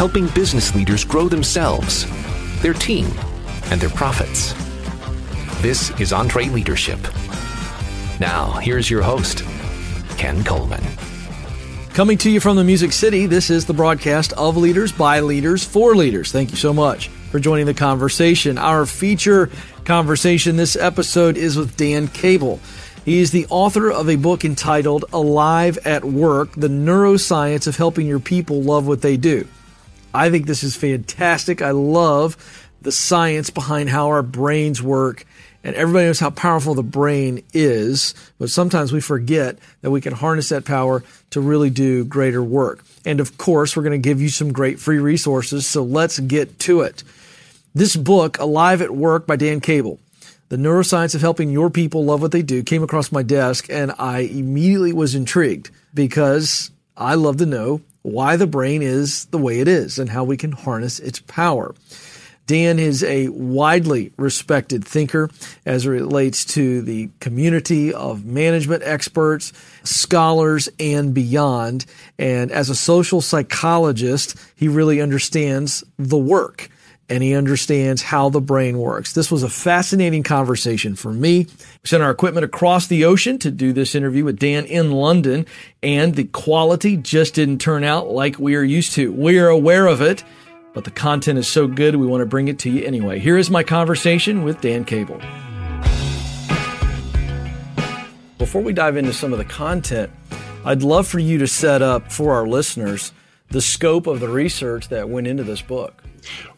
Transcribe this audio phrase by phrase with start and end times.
[0.00, 2.06] helping business leaders grow themselves,
[2.62, 3.04] their team,
[3.66, 4.54] and their profits.
[5.60, 6.98] This is EntreLeadership.
[8.18, 9.44] Now, here's your host,
[10.16, 10.82] Ken Coleman.
[11.92, 15.64] Coming to you from the Music City, this is the broadcast of Leaders by Leaders
[15.64, 16.32] for Leaders.
[16.32, 18.56] Thank you so much for joining the conversation.
[18.56, 19.50] Our feature
[19.84, 22.58] conversation this episode is with Dan Cable.
[23.04, 28.06] He is the author of a book entitled Alive at Work The Neuroscience of Helping
[28.06, 29.46] Your People Love What They Do.
[30.12, 31.62] I think this is fantastic.
[31.62, 32.36] I love
[32.82, 35.26] the science behind how our brains work
[35.62, 40.14] and everybody knows how powerful the brain is, but sometimes we forget that we can
[40.14, 42.82] harness that power to really do greater work.
[43.04, 46.58] And of course, we're going to give you some great free resources, so let's get
[46.60, 47.04] to it.
[47.74, 50.00] This book, Alive at Work by Dan Cable,
[50.48, 53.92] The Neuroscience of Helping Your People Love What They Do, came across my desk and
[53.98, 59.60] I immediately was intrigued because I love to know why the brain is the way
[59.60, 61.74] it is and how we can harness its power.
[62.46, 65.30] Dan is a widely respected thinker
[65.64, 69.52] as it relates to the community of management experts,
[69.84, 71.86] scholars, and beyond.
[72.18, 76.68] And as a social psychologist, he really understands the work
[77.10, 79.12] and he understands how the brain works.
[79.12, 81.46] This was a fascinating conversation for me.
[81.82, 85.44] We sent our equipment across the ocean to do this interview with Dan in London,
[85.82, 89.12] and the quality just didn't turn out like we are used to.
[89.12, 90.24] We are aware of it
[90.72, 93.18] but the content is so good we want to bring it to you anyway.
[93.18, 95.20] Here is my conversation with Dan Cable.
[98.38, 100.10] Before we dive into some of the content,
[100.64, 103.12] I'd love for you to set up for our listeners
[103.48, 106.04] the scope of the research that went into this book.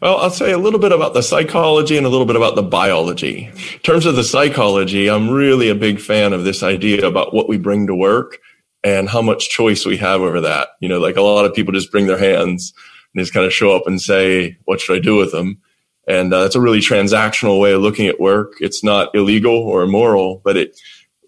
[0.01, 2.63] Well, I'll say a little bit about the psychology and a little bit about the
[2.63, 3.45] biology.
[3.45, 7.47] In terms of the psychology, I'm really a big fan of this idea about what
[7.47, 8.39] we bring to work
[8.83, 10.69] and how much choice we have over that.
[10.81, 12.73] You know, like a lot of people just bring their hands
[13.13, 15.61] and just kind of show up and say, what should I do with them?
[16.07, 18.53] And uh, that's a really transactional way of looking at work.
[18.59, 20.77] It's not illegal or immoral, but it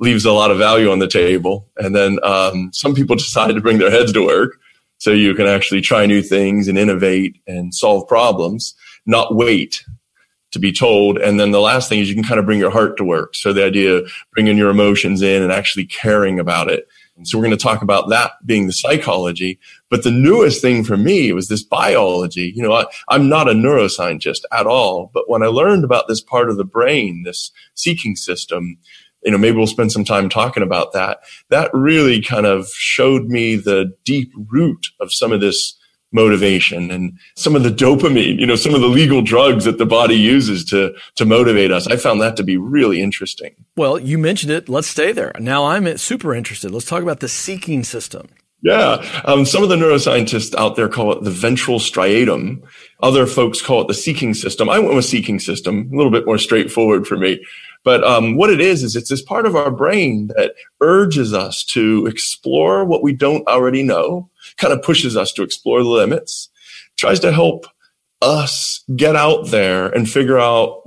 [0.02, 1.70] leaves a lot of value on the table.
[1.78, 4.60] And then um, some people decide to bring their heads to work
[4.98, 8.76] so you can actually try new things and innovate and solve problems,
[9.06, 9.84] not wait
[10.52, 11.18] to be told.
[11.18, 13.36] And then the last thing is you can kind of bring your heart to work.
[13.36, 17.38] So the idea of bringing your emotions in and actually caring about it And so
[17.38, 19.60] we're going to talk about that being the psychology.
[19.90, 22.52] But the newest thing for me was this biology.
[22.56, 26.22] You know, I, I'm not a neuroscientist at all, but when I learned about this
[26.22, 28.78] part of the brain, this seeking system,
[29.26, 31.20] you know, maybe we'll spend some time talking about that.
[31.50, 35.76] That really kind of showed me the deep root of some of this
[36.12, 39.86] motivation and some of the dopamine, you know, some of the legal drugs that the
[39.86, 41.88] body uses to, to motivate us.
[41.88, 43.54] I found that to be really interesting.
[43.76, 44.70] Well, you mentioned it.
[44.70, 45.34] Let's stay there.
[45.40, 46.72] Now I'm super interested.
[46.72, 48.30] Let's talk about the seeking system.
[48.62, 49.06] Yeah.
[49.26, 52.64] Um, some of the neuroscientists out there call it the ventral striatum.
[53.04, 54.70] Other folks call it the seeking system.
[54.70, 57.46] I went with seeking system, a little bit more straightforward for me.
[57.86, 61.64] But um, what it is, is it's this part of our brain that urges us
[61.66, 66.50] to explore what we don't already know, kind of pushes us to explore the limits,
[66.98, 67.68] tries to help
[68.24, 70.82] us get out there and figure out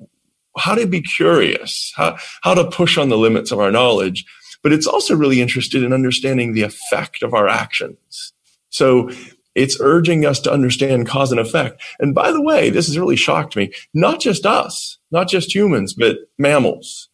[0.59, 4.25] how to be curious, how, how to push on the limits of our knowledge.
[4.65, 8.33] But it's also really interested in understanding the effect of our actions.
[8.71, 9.11] So
[9.59, 11.83] it's urging us to understand cause and effect.
[11.99, 13.73] And by the way, this has really shocked me.
[13.93, 17.09] Not just us, not just humans, but mammals.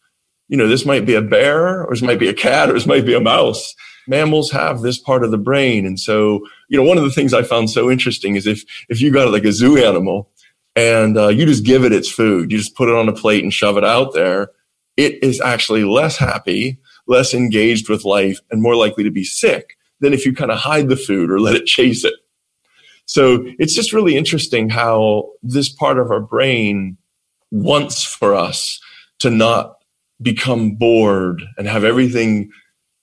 [0.47, 2.85] You know, this might be a bear or this might be a cat or this
[2.85, 3.73] might be a mouse.
[4.07, 5.87] Mammals have this part of the brain.
[5.87, 9.01] And so, you know, one of the things I found so interesting is if, if
[9.01, 10.29] you got like a zoo animal
[10.75, 13.43] and uh, you just give it its food, you just put it on a plate
[13.43, 14.51] and shove it out there,
[14.97, 16.77] it is actually less happy,
[17.07, 20.59] less engaged with life and more likely to be sick than if you kind of
[20.59, 22.13] hide the food or let it chase it.
[23.05, 26.97] So it's just really interesting how this part of our brain
[27.51, 28.79] wants for us
[29.19, 29.77] to not
[30.21, 32.51] become bored and have everything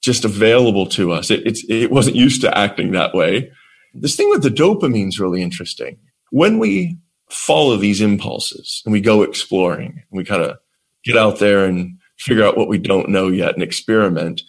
[0.03, 1.31] just available to us.
[1.31, 3.51] It, it wasn't used to acting that way.
[3.95, 5.99] This thing with the dopamine is really interesting.
[6.31, 6.99] When we
[7.31, 10.59] follow these impulses and we go exploring and we kind of
[11.05, 14.43] get out there and figure out what we don't know yet and experiment,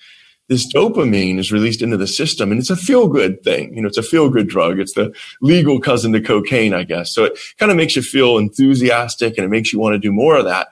[0.53, 3.75] this dopamine is released into the system and it's a feel good thing.
[3.75, 4.79] You know, it's a feel good drug.
[4.79, 5.11] It's the
[5.41, 7.11] legal cousin to cocaine, I guess.
[7.11, 10.11] So it kind of makes you feel enthusiastic and it makes you want to do
[10.11, 10.67] more of that.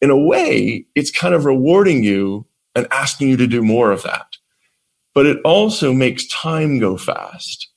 [0.00, 2.46] In a way, it's kind of rewarding you
[2.76, 4.26] and asking you to do more of that.
[5.14, 7.68] But it also makes time go fast.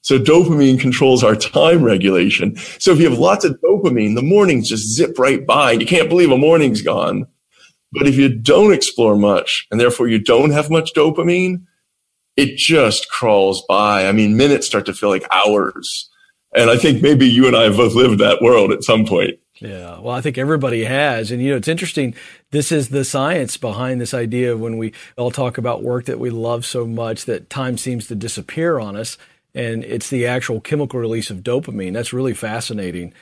[0.00, 2.56] So dopamine controls our time regulation.
[2.78, 5.72] So if you have lots of dopamine, the mornings just zip right by.
[5.72, 7.26] You can't believe a morning's gone.
[7.92, 11.66] But if you don't explore much and therefore you don't have much dopamine,
[12.36, 14.08] it just crawls by.
[14.08, 16.08] I mean, minutes start to feel like hours.
[16.54, 19.38] And I think maybe you and I have both lived that world at some point.
[19.60, 20.00] Yeah.
[20.00, 21.30] Well, I think everybody has.
[21.30, 22.14] And, you know, it's interesting.
[22.50, 26.18] This is the science behind this idea of when we all talk about work that
[26.18, 29.16] we love so much that time seems to disappear on us.
[29.54, 31.92] And it's the actual chemical release of dopamine.
[31.92, 33.12] That's really fascinating.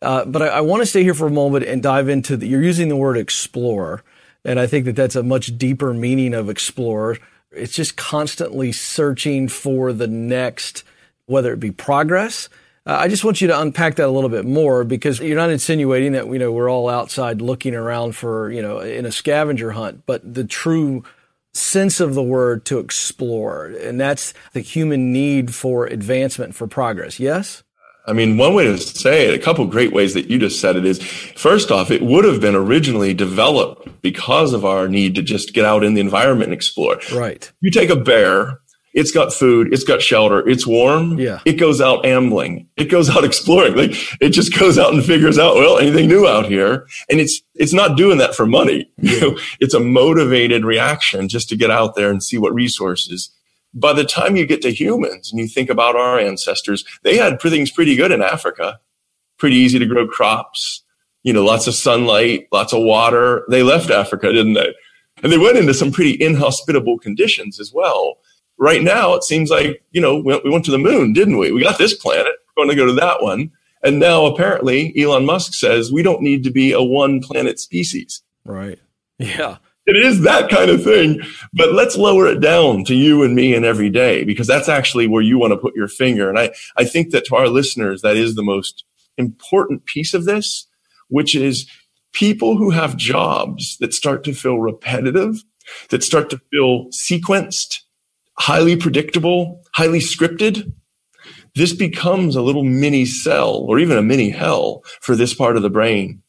[0.00, 2.46] Uh, but I, I want to stay here for a moment and dive into the,
[2.46, 4.02] you're using the word explore.
[4.44, 7.18] And I think that that's a much deeper meaning of explore.
[7.50, 10.84] It's just constantly searching for the next,
[11.26, 12.48] whether it be progress,
[12.86, 15.50] uh, I just want you to unpack that a little bit more because you're not
[15.50, 19.72] insinuating that you know we're all outside looking around for you know in a scavenger
[19.72, 21.04] hunt, but the true
[21.52, 27.20] sense of the word to explore, and that's the human need for advancement for progress.
[27.20, 27.62] Yes.
[28.10, 30.76] I mean, one way to say it, a couple great ways that you just said
[30.76, 35.22] it is first off, it would have been originally developed because of our need to
[35.22, 36.98] just get out in the environment and explore.
[37.12, 37.50] Right.
[37.60, 38.58] You take a bear
[38.92, 41.18] it's got food, it's got shelter, it's warm.
[41.18, 41.40] Yeah.
[41.44, 42.68] It goes out ambling.
[42.76, 43.76] It goes out exploring.
[43.76, 46.86] Like it just goes out and figures out, well, anything new out here.
[47.08, 48.90] And it's it's not doing that for money.
[49.00, 53.30] You know, it's a motivated reaction just to get out there and see what resources.
[53.72, 57.40] By the time you get to humans and you think about our ancestors, they had
[57.40, 58.80] things pretty good in Africa.
[59.38, 60.82] Pretty easy to grow crops,
[61.22, 63.44] you know, lots of sunlight, lots of water.
[63.48, 64.74] They left Africa, didn't they?
[65.22, 68.18] And they went into some pretty inhospitable conditions as well.
[68.58, 71.52] Right now it seems like you know we, we went to the moon didn't we?
[71.52, 72.32] We got this planet.
[72.56, 73.52] We're going to go to that one.
[73.82, 78.22] And now apparently elon musk says we don't need to be a one planet species.
[78.44, 78.78] Right.
[79.18, 79.56] Yeah
[79.90, 81.20] it is that kind of thing
[81.52, 85.06] but let's lower it down to you and me and every day because that's actually
[85.06, 88.02] where you want to put your finger and i i think that to our listeners
[88.02, 88.84] that is the most
[89.18, 90.66] important piece of this
[91.08, 91.68] which is
[92.12, 95.42] people who have jobs that start to feel repetitive
[95.90, 97.80] that start to feel sequenced
[98.40, 100.72] highly predictable, highly scripted,
[101.54, 105.62] this becomes a little mini cell or even a mini hell for this part of
[105.62, 106.22] the brain.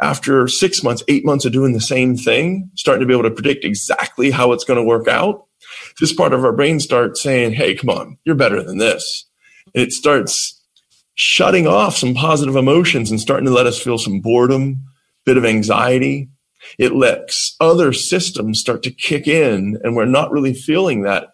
[0.00, 3.34] After six months, eight months of doing the same thing, starting to be able to
[3.34, 5.46] predict exactly how it's going to work out,
[6.00, 9.26] this part of our brain starts saying, Hey, come on, you're better than this.
[9.74, 10.62] And it starts
[11.14, 14.84] shutting off some positive emotions and starting to let us feel some boredom,
[15.24, 16.28] bit of anxiety.
[16.78, 21.28] It lets other systems start to kick in and we're not really feeling that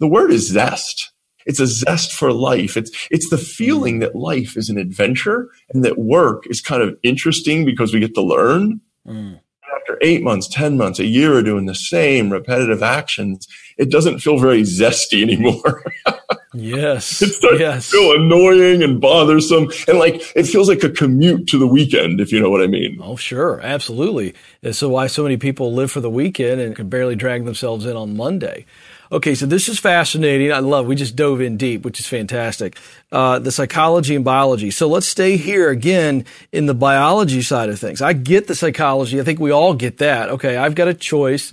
[0.00, 1.11] the word is zest.
[1.46, 2.76] It's a zest for life.
[2.76, 6.96] It's, it's the feeling that life is an adventure and that work is kind of
[7.02, 8.80] interesting because we get to learn.
[9.06, 9.40] Mm.
[9.74, 13.48] After eight months, 10 months, a year of doing the same repetitive actions,
[13.78, 15.82] it doesn't feel very zesty anymore.
[16.54, 17.22] yes.
[17.22, 17.90] It starts yes.
[17.90, 19.70] to feel annoying and bothersome.
[19.88, 22.66] And like, it feels like a commute to the weekend, if you know what I
[22.66, 22.98] mean.
[23.02, 23.60] Oh, sure.
[23.60, 24.34] Absolutely.
[24.62, 27.86] And so why so many people live for the weekend and can barely drag themselves
[27.86, 28.66] in on Monday.
[29.12, 30.50] Okay, so this is fascinating.
[30.50, 30.86] I love.
[30.86, 32.78] We just dove in deep, which is fantastic.
[33.12, 34.70] Uh, the psychology and biology.
[34.70, 38.00] So let's stay here again in the biology side of things.
[38.00, 39.20] I get the psychology.
[39.20, 40.30] I think we all get that.
[40.30, 41.52] Okay, I've got a choice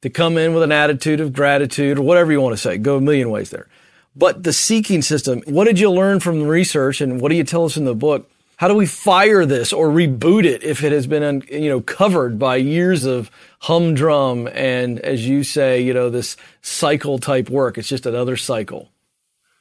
[0.00, 2.78] to come in with an attitude of gratitude or whatever you want to say.
[2.78, 3.68] Go a million ways there.
[4.16, 5.42] But the seeking system.
[5.46, 7.94] What did you learn from the research, and what do you tell us in the
[7.94, 8.30] book?
[8.56, 12.38] How do we fire this or reboot it if it has been, you know, covered
[12.38, 13.30] by years of
[13.60, 17.78] humdrum and, as you say, you know, this cycle type work?
[17.78, 18.90] It's just another cycle.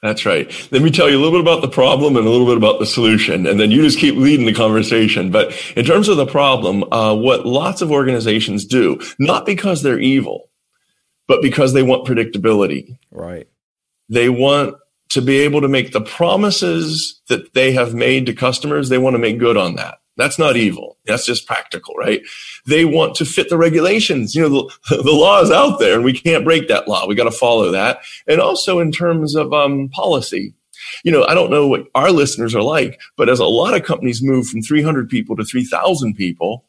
[0.03, 0.51] That's right.
[0.69, 2.79] Let me tell you a little bit about the problem and a little bit about
[2.79, 5.31] the solution, and then you just keep leading the conversation.
[5.31, 9.99] But in terms of the problem, uh, what lots of organizations do, not because they're
[9.99, 10.49] evil,
[11.25, 12.97] but because they want predictability.
[13.11, 13.47] Right.
[14.09, 14.75] They want
[15.13, 19.13] to be able to make the promises that they have made to customers, they want
[19.13, 19.99] to make good on that.
[20.17, 20.97] That's not evil.
[21.05, 22.21] That's just practical, right?
[22.67, 24.33] They want to fit the regulations.
[24.33, 24.49] You know,
[24.89, 27.07] the, the law is out there and we can't break that law.
[27.07, 27.99] We got to follow that.
[28.27, 30.53] And also in terms of um, policy,
[31.03, 33.83] you know, I don't know what our listeners are like, but as a lot of
[33.83, 36.65] companies move from 300 people to 3,000 people,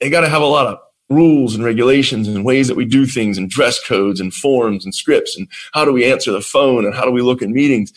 [0.00, 0.78] they got to have a lot of
[1.10, 4.94] rules and regulations and ways that we do things and dress codes and forms and
[4.94, 7.92] scripts and how do we answer the phone and how do we look in meetings.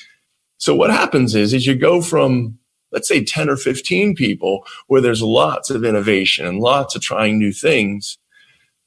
[0.58, 2.58] So what happens is, is you go from,
[2.92, 7.38] let's say 10 or 15 people where there's lots of innovation and lots of trying
[7.38, 8.18] new things.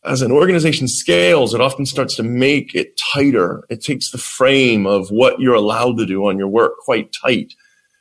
[0.04, 3.64] As an organization scales, it often starts to make it tighter.
[3.68, 7.52] It takes the frame of what you're allowed to do on your work quite tight.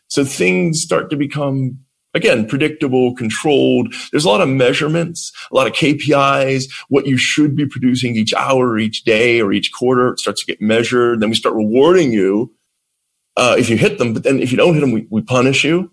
[0.08, 1.80] So things start to become
[2.18, 3.94] again, predictable, controlled.
[4.12, 8.34] There's a lot of measurements, a lot of KPIs, what you should be producing each
[8.34, 10.10] hour, each day, or each quarter.
[10.10, 11.22] It starts to get measured.
[11.22, 12.54] Then we start rewarding you
[13.38, 14.14] uh, if you hit them.
[14.14, 15.92] But then if you don't hit them, we, we punish you.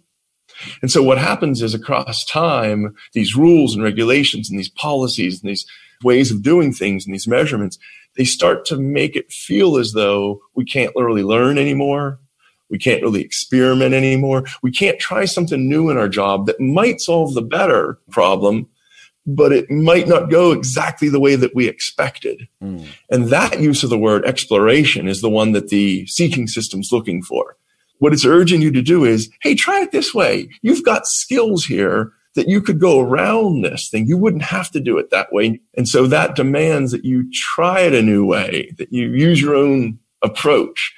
[0.83, 5.51] And so what happens is across time, these rules and regulations and these policies and
[5.51, 5.67] these
[6.03, 7.79] ways of doing things and these measurements,
[8.17, 12.21] they start to make it feel as though we can't really learn anymore
[12.75, 14.47] We can't really experiment anymore.
[14.61, 18.67] We can't try something new in our job that might solve the better problem,
[19.25, 22.49] but it might not go exactly the way that we expected.
[22.61, 22.85] Mm.
[23.11, 27.23] And that use of the word exploration is the one that the seeking system's looking
[27.23, 27.57] for.
[27.99, 30.49] What it's urging you to do is, hey, try it this way.
[30.63, 34.09] You've got skills here that you could go around this thing.
[34.09, 35.61] You wouldn't have to do it that way.
[35.77, 39.55] And so that demands that you try it a new way, that you use your
[39.55, 40.93] own approach.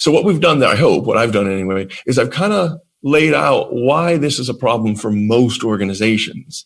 [0.00, 2.80] So what we've done there, I hope, what I've done anyway, is I've kind of
[3.02, 6.64] laid out why this is a problem for most organizations.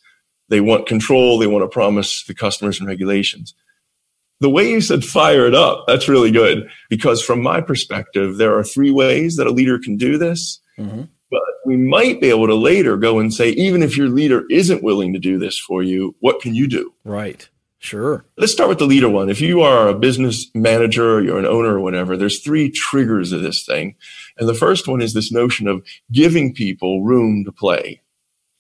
[0.50, 1.38] They want control.
[1.38, 3.52] They want to promise the customers and regulations.
[4.38, 8.56] The way you said fire it up, that's really good because from my perspective, there
[8.56, 10.60] are three ways that a leader can do this.
[10.78, 11.02] Mm-hmm.
[11.30, 14.84] But we might be able to later go and say, even if your leader isn't
[14.84, 16.94] willing to do this for you, what can you do?
[17.02, 17.48] Right.
[17.84, 18.24] Sure.
[18.38, 19.28] Let's start with the leader one.
[19.28, 23.42] If you are a business manager, you're an owner or whatever, there's three triggers of
[23.42, 23.96] this thing.
[24.38, 28.00] And the first one is this notion of giving people room to play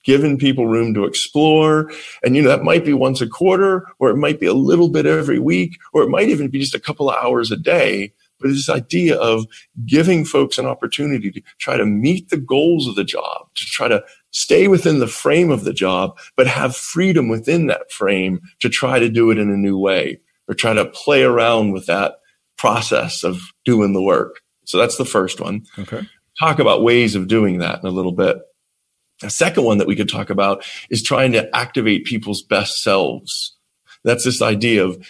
[0.04, 1.90] giving people room to explore.
[2.22, 4.90] And, you know, that might be once a quarter, or it might be a little
[4.90, 8.12] bit every week, or it might even be just a couple of hours a day.
[8.44, 9.46] But it's this idea of
[9.86, 13.88] giving folks an opportunity to try to meet the goals of the job, to try
[13.88, 18.68] to stay within the frame of the job, but have freedom within that frame to
[18.68, 22.16] try to do it in a new way or try to play around with that
[22.58, 24.42] process of doing the work.
[24.66, 25.64] So that's the first one.
[25.78, 26.06] Okay.
[26.38, 28.36] Talk about ways of doing that in a little bit.
[29.22, 33.56] A second one that we could talk about is trying to activate people's best selves.
[34.04, 35.02] That's this idea of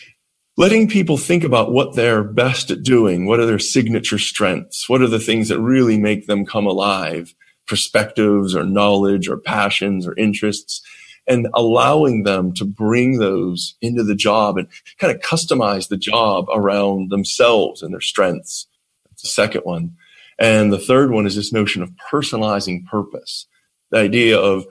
[0.56, 3.26] letting people think about what they're best at doing.
[3.26, 4.88] What are their signature strengths?
[4.88, 7.34] What are the things that really make them come alive?
[7.66, 10.82] Perspectives or knowledge or passions or interests
[11.26, 14.68] and allowing them to bring those into the job and
[14.98, 18.66] kind of customize the job around themselves and their strengths.
[19.08, 19.96] That's the second one.
[20.38, 23.46] And the third one is this notion of personalizing purpose
[23.90, 24.66] the idea of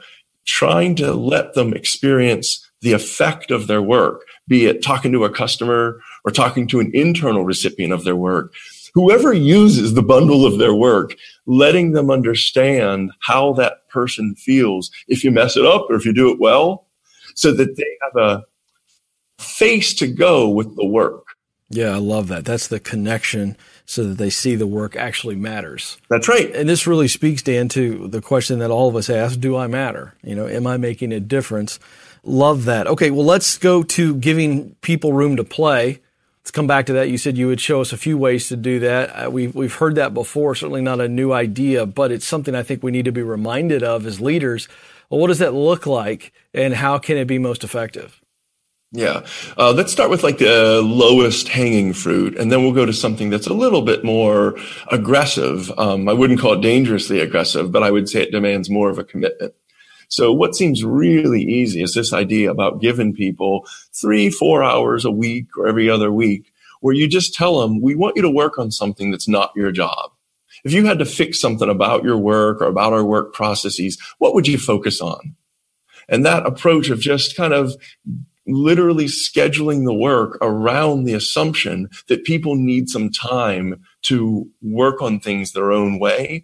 [0.46, 5.30] trying to let them experience the effect of their work, be it talking to a
[5.30, 8.54] customer or talking to an internal recipient of their work.
[8.94, 15.24] Whoever uses the bundle of their work, letting them understand how that person feels if
[15.24, 16.88] you mess it up or if you do it well,
[17.36, 18.44] so that they have a
[19.42, 21.26] face to go with the work.
[21.70, 22.46] Yeah, I love that.
[22.46, 25.98] That's the connection so that they see the work actually matters.
[26.10, 26.54] That's right.
[26.56, 29.68] And this really speaks, Dan, to the question that all of us ask Do I
[29.68, 30.16] matter?
[30.24, 31.80] You know, am I making a difference?
[32.24, 32.88] Love that.
[32.88, 36.00] Okay, well, let's go to giving people room to play.
[36.42, 37.10] Let's come back to that.
[37.10, 39.10] You said you would show us a few ways to do that.
[39.10, 42.64] Uh, we've, we've heard that before, certainly not a new idea, but it's something I
[42.64, 44.68] think we need to be reminded of as leaders.
[45.10, 48.22] Well, what does that look like and how can it be most effective?
[48.96, 49.26] Yeah.
[49.58, 53.32] Uh, let's start with like the lowest hanging fruit, and then we'll go to something
[53.32, 54.56] that's a little bit more
[54.92, 55.72] aggressive.
[55.80, 59.00] Um, I wouldn't call it dangerously aggressive, but I would say it demands more of
[59.00, 59.56] a commitment.
[60.10, 63.66] So what seems really easy is this idea about giving people
[64.00, 67.96] three, four hours a week or every other week where you just tell them, we
[67.96, 70.12] want you to work on something that's not your job.
[70.64, 74.36] If you had to fix something about your work or about our work processes, what
[74.36, 75.36] would you focus on?
[76.08, 77.76] And that approach of just kind of
[78.46, 85.20] literally scheduling the work around the assumption that people need some time to work on
[85.20, 86.44] things their own way.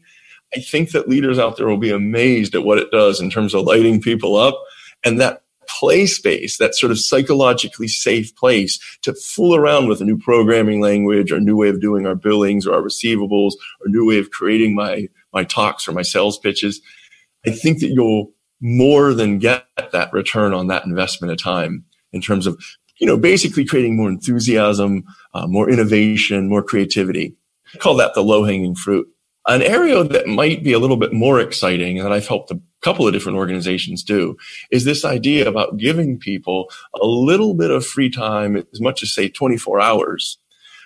[0.56, 3.54] I think that leaders out there will be amazed at what it does in terms
[3.54, 4.60] of lighting people up
[5.04, 10.06] and that play space, that sort of psychologically safe place to fool around with a
[10.06, 13.86] new programming language or a new way of doing our billings or our receivables or
[13.86, 16.82] a new way of creating my, my talks or my sales pitches.
[17.46, 22.22] I think that you'll more than get that return on that investment of time in
[22.22, 22.62] terms of,
[23.00, 27.36] you know, basically creating more enthusiasm, uh, more innovation, more creativity.
[27.74, 29.08] I call that the low hanging fruit.
[29.48, 32.60] An area that might be a little bit more exciting and that I've helped a
[32.82, 34.38] couple of different organizations do
[34.72, 36.70] is this idea about giving people
[37.02, 40.38] a little bit of free time, as much as say 24 hours,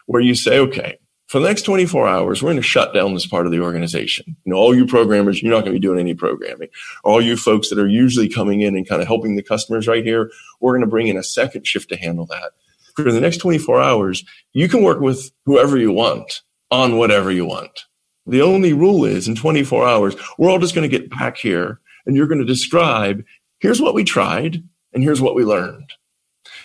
[0.06, 0.98] where you say, okay,
[1.34, 4.38] for the next 24 hours, we're going to shut down this part of the organization.
[4.46, 6.68] You know, all you programmers, you're not going to be doing any programming.
[7.04, 10.06] All you folks that are usually coming in and kind of helping the customers right
[10.06, 10.30] here,
[10.62, 12.52] we're going to bring in a second shift to handle that.
[12.96, 17.48] For the next 24 hours, you can work with whoever you want on whatever you
[17.48, 17.86] want.
[18.28, 21.80] The only rule is in 24 hours, we're all just going to get back here
[22.06, 23.26] and you're going to describe,
[23.60, 24.64] here's what we tried
[24.94, 25.94] and here's what we learned.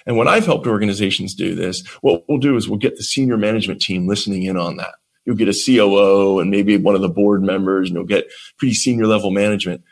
[0.09, 3.37] And when I've helped organizations do this, what we'll do is we'll get the senior
[3.37, 4.95] management team listening in on that.
[5.27, 8.73] You'll get a COO and maybe one of the board members and you'll get pretty
[8.73, 9.85] senior level management.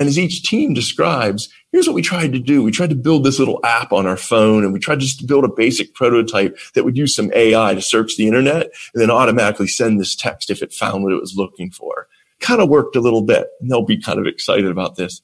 [0.00, 2.64] And as each team describes, here's what we tried to do.
[2.64, 5.26] We tried to build this little app on our phone and we tried just to
[5.26, 9.12] build a basic prototype that would use some AI to search the internet and then
[9.12, 12.08] automatically send this text if it found what it was looking for.
[12.40, 15.22] Kind of worked a little bit and they'll be kind of excited about this.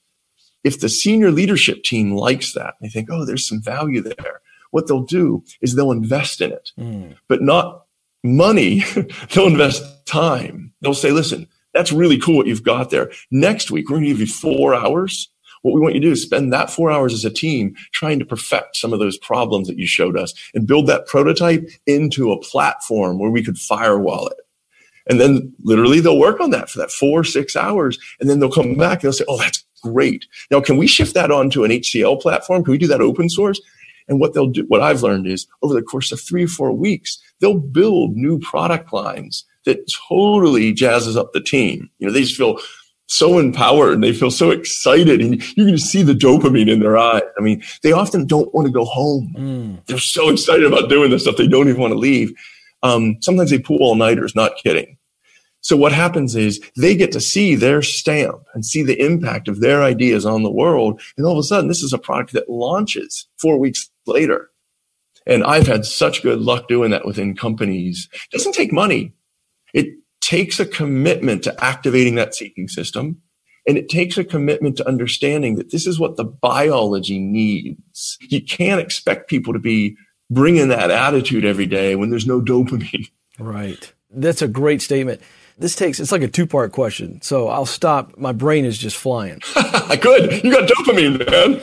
[0.65, 4.41] If the senior leadership team likes that, they think, oh, there's some value there.
[4.71, 7.17] What they'll do is they'll invest in it, mm.
[7.29, 7.87] but not
[8.23, 8.81] money.
[9.31, 10.73] they'll invest time.
[10.81, 13.11] They'll say, listen, that's really cool what you've got there.
[13.31, 15.31] Next week, we're going to give you four hours
[15.63, 18.19] what we want you to do is spend that four hours as a team trying
[18.19, 22.33] to perfect some of those problems that you showed us and build that prototype into
[22.33, 24.39] a platform where we could firewall it.
[25.11, 27.99] And then literally they'll work on that for that four, six hours.
[28.21, 30.27] And then they'll come back and they'll say, Oh, that's great.
[30.51, 32.65] Now, can we shift that onto an HCL platform?
[32.65, 33.61] Can we do that open source?
[34.09, 36.73] And what they'll do, what I've learned is over the course of three or four
[36.73, 41.91] weeks, they'll build new product lines that totally jazzes up the team.
[41.99, 42.59] You know, they just feel
[43.07, 46.99] so empowered and they feel so excited and you can see the dopamine in their
[46.99, 47.23] eyes.
[47.39, 49.35] I mean, they often don't want to go home.
[49.37, 49.87] Mm.
[49.87, 51.37] They're so excited about doing this stuff.
[51.37, 52.33] They don't even want to leave.
[52.83, 54.98] Um, sometimes they pull all nighters, not kidding.
[55.61, 59.61] So what happens is they get to see their stamp and see the impact of
[59.61, 61.01] their ideas on the world.
[61.17, 64.51] And all of a sudden, this is a product that launches four weeks later.
[65.27, 68.09] And I've had such good luck doing that within companies.
[68.13, 69.13] It doesn't take money.
[69.75, 69.89] It
[70.21, 73.21] takes a commitment to activating that seeking system.
[73.67, 78.17] And it takes a commitment to understanding that this is what the biology needs.
[78.21, 79.97] You can't expect people to be
[80.31, 83.11] bringing that attitude every day when there's no dopamine.
[83.39, 83.93] Right.
[84.11, 85.21] That's a great statement.
[85.59, 87.21] This takes, it's like a two part question.
[87.21, 88.17] So I'll stop.
[88.17, 89.41] My brain is just flying.
[89.57, 90.45] I good.
[90.45, 91.61] You got dopamine, man.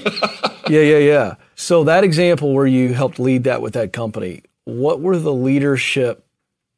[0.70, 1.36] yeah, yeah, yeah.
[1.56, 6.26] So that example where you helped lead that with that company, what were the leadership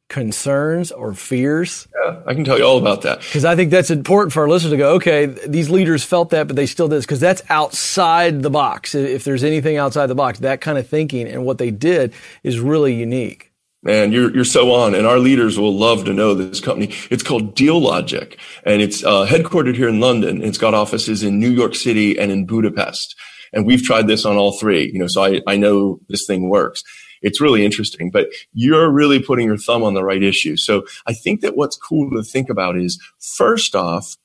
[0.08, 1.88] concerns or fears?
[2.04, 3.18] Yeah, I can tell you all about that.
[3.20, 6.46] Because I think that's important for our listeners to go, okay, these leaders felt that,
[6.46, 7.00] but they still did.
[7.00, 8.94] Because that's outside the box.
[8.94, 12.12] If there's anything outside the box, that kind of thinking and what they did
[12.44, 13.47] is really unique.
[13.82, 14.94] Man, you're, you're so on.
[14.94, 16.92] And our leaders will love to know this company.
[17.10, 20.42] It's called Dealogic, and it's uh, headquartered here in London.
[20.42, 23.14] It's got offices in New York City and in Budapest.
[23.52, 26.48] And we've tried this on all three, you know, so I, I know this thing
[26.50, 26.82] works
[27.22, 30.56] it's really interesting, but you're really putting your thumb on the right issue.
[30.56, 34.16] So I think that what's cool to think about is first off,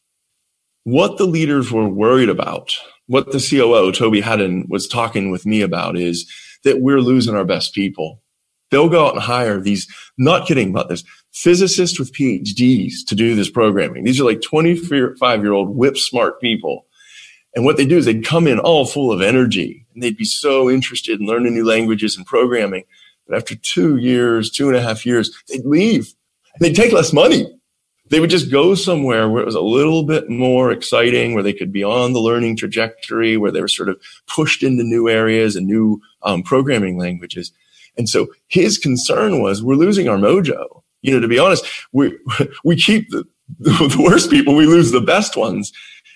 [0.83, 2.73] what the leaders were worried about,
[3.07, 6.29] what the COO, Toby Haddon, was talking with me about is
[6.63, 8.21] that we're losing our best people.
[8.73, 13.35] They'll go out and hire these, not kidding about this, physicists with PhDs to do
[13.35, 14.03] this programming.
[14.03, 16.85] These are like 25 year old whip smart people
[17.55, 20.25] and what they do is they'd come in all full of energy and they'd be
[20.25, 22.83] so interested in learning new languages and programming.
[23.27, 26.13] But after two years, two and a half years, they'd leave
[26.53, 27.47] and they'd take less money.
[28.09, 31.53] They would just go somewhere where it was a little bit more exciting, where they
[31.53, 35.55] could be on the learning trajectory, where they were sort of pushed into new areas
[35.55, 37.51] and new um, programming languages.
[37.97, 40.81] And so his concern was we're losing our mojo.
[41.01, 42.17] You know, to be honest, we,
[42.63, 43.25] we keep the,
[43.59, 45.71] the worst people, we lose the best ones.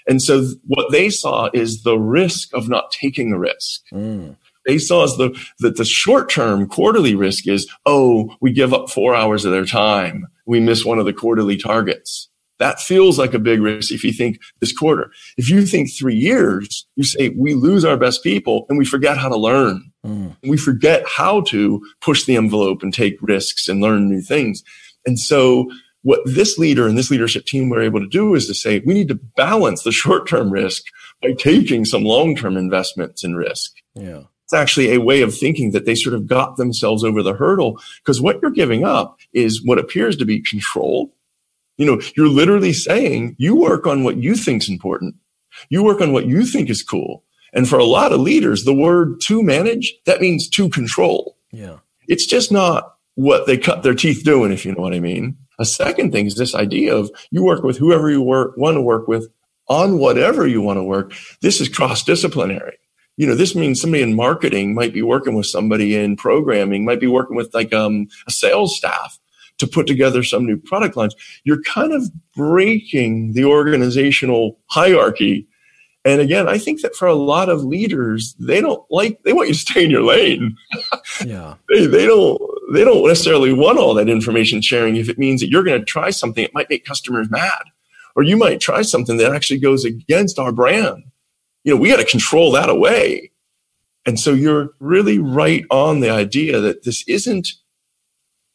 [0.08, 3.82] And so what they saw is the risk of not taking a risk.
[3.92, 4.38] Mm.
[4.66, 8.90] They saw as the, that the short term quarterly risk is, oh, we give up
[8.90, 10.28] four hours of their time.
[10.46, 12.30] We miss one of the quarterly targets.
[12.60, 15.12] That feels like a big risk if you think this quarter.
[15.38, 19.18] If you think three years, you say we lose our best people and we forget
[19.18, 19.92] how to learn.
[20.08, 20.36] Mm.
[20.44, 24.64] We forget how to push the envelope and take risks and learn new things.
[25.06, 25.70] And so
[26.04, 28.94] what this leader and this leadership team were able to do is to say, we
[28.94, 30.84] need to balance the short term risk
[31.22, 33.74] by taking some long term investments in risk.
[33.96, 34.24] Yeah.
[34.46, 37.82] It's actually a way of thinking that they sort of got themselves over the hurdle
[37.98, 41.14] because what you're giving up is what appears to be control.
[41.76, 45.16] You know, you're literally saying you work on what you think's important.
[45.70, 47.26] You work on what you think is cool.
[47.54, 51.38] And for a lot of leaders, the word to manage, that means to control.
[51.52, 51.78] Yeah.
[52.08, 55.38] It's just not what they cut their teeth doing, if you know what I mean.
[55.60, 58.82] A second thing is this idea of you work with whoever you work, want to
[58.82, 59.28] work with
[59.68, 61.14] on whatever you want to work.
[61.42, 62.78] This is cross disciplinary.
[63.18, 67.00] You know, this means somebody in marketing might be working with somebody in programming, might
[67.00, 69.20] be working with like um, a sales staff
[69.58, 71.16] to put together some new product lines.
[71.44, 72.04] You're kind of
[72.36, 75.48] breaking the organizational hierarchy
[76.08, 79.50] and again, I think that for a lot of leaders, they don't like, they want
[79.50, 80.56] you to stay in your lane.
[81.26, 81.56] Yeah.
[81.70, 82.42] they, they don't,
[82.72, 85.86] they don't necessarily want all that information sharing if it means that you're going to
[85.86, 87.62] try something that might make customers mad,
[88.16, 91.04] or you might try something that actually goes against our brand.
[91.66, 93.32] You know, we got to control that away.
[94.06, 97.50] And so you're really right on the idea that this isn't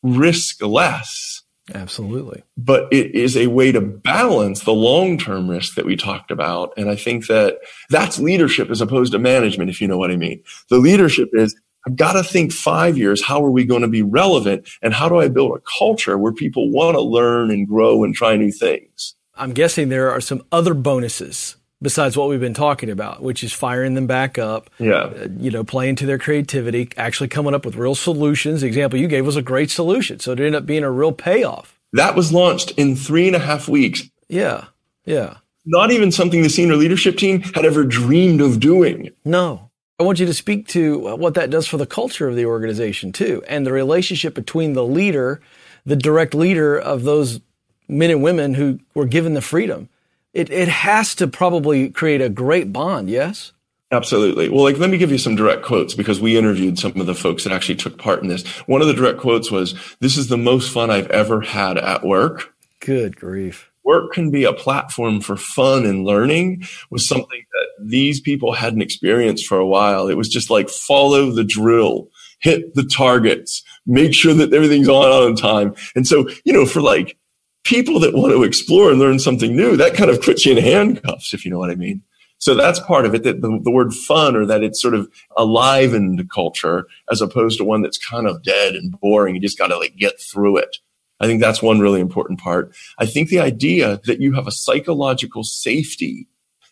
[0.02, 1.31] risk less.
[1.74, 2.42] Absolutely.
[2.56, 6.72] But it is a way to balance the long term risk that we talked about.
[6.76, 7.58] And I think that
[7.90, 10.42] that's leadership as opposed to management, if you know what I mean.
[10.68, 14.02] The leadership is I've got to think five years, how are we going to be
[14.02, 14.68] relevant?
[14.82, 18.14] And how do I build a culture where people want to learn and grow and
[18.14, 19.14] try new things?
[19.34, 23.52] I'm guessing there are some other bonuses besides what we've been talking about, which is
[23.52, 24.70] firing them back up.
[24.78, 24.94] Yeah.
[24.94, 28.60] Uh, you know, playing to their creativity, actually coming up with real solutions.
[28.60, 30.20] The example you gave was a great solution.
[30.20, 31.78] So it ended up being a real payoff.
[31.92, 34.04] That was launched in three and a half weeks.
[34.28, 34.66] Yeah.
[35.04, 35.38] Yeah.
[35.66, 39.10] Not even something the senior leadership team had ever dreamed of doing.
[39.24, 39.70] No.
[40.00, 43.12] I want you to speak to what that does for the culture of the organization
[43.12, 45.40] too, and the relationship between the leader,
[45.84, 47.40] the direct leader of those
[47.86, 49.88] men and women who were given the freedom.
[50.32, 53.52] It, it has to probably create a great bond, yes?
[53.90, 54.48] Absolutely.
[54.48, 57.14] Well, like, let me give you some direct quotes because we interviewed some of the
[57.14, 58.46] folks that actually took part in this.
[58.66, 62.02] One of the direct quotes was, This is the most fun I've ever had at
[62.02, 62.54] work.
[62.80, 68.20] Good grief work can be a platform for fun and learning was something that these
[68.20, 70.08] people hadn't experienced for a while.
[70.08, 72.08] It was just like follow the drill,
[72.40, 75.74] hit the targets, make sure that everything's on on time.
[75.94, 77.16] And so, you know, for like
[77.64, 80.62] people that want to explore and learn something new, that kind of puts you in
[80.62, 82.02] handcuffs, if you know what I mean.
[82.38, 85.08] So that's part of it, that the, the word fun or that it's sort of
[85.36, 89.36] alivened culture as opposed to one that's kind of dead and boring.
[89.36, 90.78] You just got to like get through it.
[91.20, 92.74] I think that's one really important part.
[92.98, 96.26] I think the idea that you have a psychological safety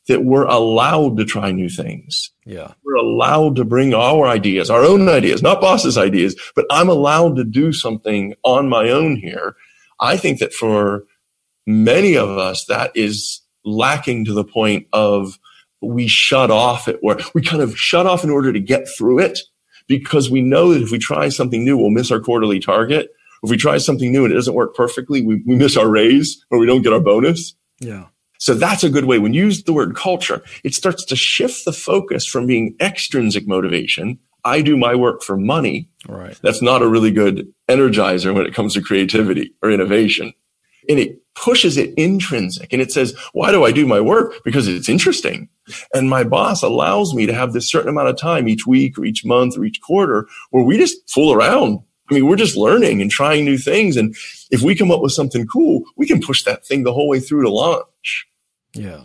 [0.08, 2.32] that we're allowed to try new things.
[2.44, 2.72] Yeah.
[2.84, 7.36] We're allowed to bring our ideas, our own ideas, not boss's ideas, but I'm allowed
[7.36, 9.54] to do something on my own here.
[10.00, 11.04] I think that for
[11.66, 15.38] many of us, that is lacking to the point of
[15.82, 17.22] we shut off at work.
[17.34, 19.38] We kind of shut off in order to get through it
[19.86, 23.10] because we know that if we try something new, we'll miss our quarterly target
[23.42, 26.44] if we try something new and it doesn't work perfectly, we, we miss our raise
[26.50, 27.54] or we don't get our bonus.
[27.80, 28.06] Yeah.
[28.38, 29.18] So that's a good way.
[29.18, 33.46] When you use the word culture, it starts to shift the focus from being extrinsic
[33.46, 34.18] motivation.
[34.44, 35.88] I do my work for money.
[36.08, 36.38] Right.
[36.42, 40.32] That's not a really good energizer when it comes to creativity or innovation.
[40.88, 44.34] And it pushes it intrinsic and it says, why do I do my work?
[44.44, 45.48] Because it's interesting.
[45.94, 49.04] And my boss allows me to have this certain amount of time each week or
[49.04, 53.00] each month or each quarter where we just fool around I mean, we're just learning
[53.00, 53.96] and trying new things.
[53.96, 54.14] And
[54.50, 57.20] if we come up with something cool, we can push that thing the whole way
[57.20, 58.26] through to launch.
[58.74, 59.04] Yeah.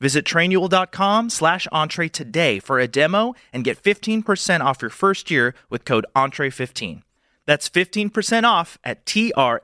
[0.00, 5.54] Visit trainual.com slash entree today for a demo and get 15% off your first year
[5.70, 7.02] with code entree15.
[7.46, 9.62] That's 15% off at T-R-A-I-N-U-A-L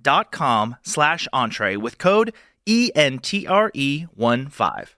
[0.00, 2.32] dot com slash entree with code
[2.66, 4.88] ENTRE15.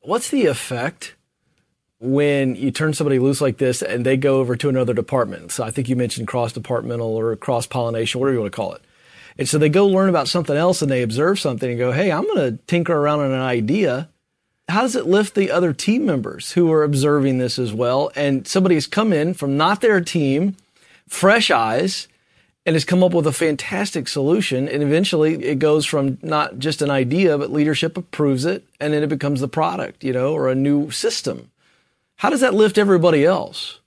[0.00, 1.15] What's the effect
[1.98, 5.52] when you turn somebody loose like this and they go over to another department?
[5.52, 8.74] So I think you mentioned cross departmental or cross pollination, whatever you want to call
[8.74, 8.82] it.
[9.38, 12.10] And so they go learn about something else and they observe something and go, Hey,
[12.10, 14.08] I'm going to tinker around on an idea.
[14.68, 18.10] How does it lift the other team members who are observing this as well?
[18.16, 20.56] And somebody has come in from not their team,
[21.08, 22.08] fresh eyes,
[22.64, 24.68] and has come up with a fantastic solution.
[24.68, 29.04] And eventually it goes from not just an idea, but leadership approves it and then
[29.04, 31.50] it becomes the product, you know, or a new system.
[32.16, 33.80] How does that lift everybody else?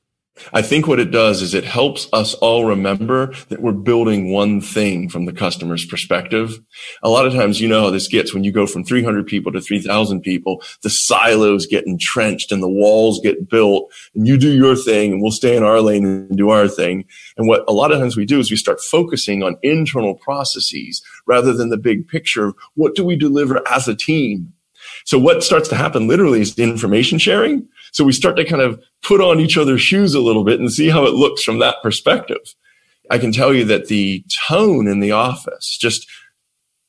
[0.54, 4.62] I think what it does is it helps us all remember that we're building one
[4.62, 6.60] thing from the customer's perspective.
[7.04, 9.52] A lot of times, you know how this gets when you go from 300 people
[9.52, 14.52] to 3,000 people, the silos get entrenched and the walls get built and you do
[14.52, 17.06] your thing and we'll stay in our lane and do our thing.
[17.36, 21.02] And what a lot of times we do is we start focusing on internal processes
[21.26, 22.46] rather than the big picture.
[22.46, 24.54] of What do we deliver as a team?
[25.06, 27.68] So what starts to happen literally is information sharing.
[27.92, 30.72] So we start to kind of put on each other's shoes a little bit and
[30.72, 32.56] see how it looks from that perspective.
[33.10, 36.08] I can tell you that the tone in the office, just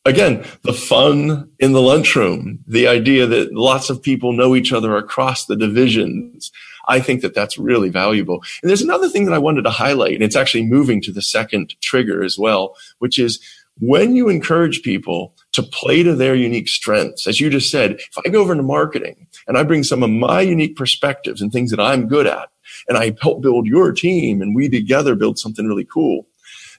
[0.05, 4.97] again, the fun in the lunchroom, the idea that lots of people know each other
[4.97, 6.51] across the divisions.
[6.89, 8.43] I think that that's really valuable.
[8.63, 11.23] And there's another thing that I wanted to highlight, and it's actually moving to the
[11.23, 13.41] second trigger as well, which is
[13.79, 18.19] when you encourage people to play to their unique strengths, as you just said, if
[18.25, 21.73] I go over into marketing and I bring some of my unique perspectives and things
[21.73, 22.51] that I'm good at,
[22.89, 26.29] and I help build your team and we together build something really cool,